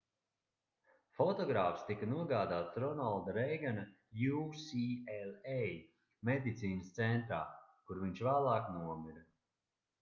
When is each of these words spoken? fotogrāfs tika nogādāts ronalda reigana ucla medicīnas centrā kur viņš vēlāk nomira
fotogrāfs 1.17 1.83
tika 1.89 2.07
nogādāts 2.13 2.79
ronalda 2.85 3.35
reigana 3.37 3.83
ucla 4.39 5.61
medicīnas 6.33 6.91
centrā 6.99 7.43
kur 7.89 8.05
viņš 8.07 8.27
vēlāk 8.33 8.77
nomira 8.81 9.27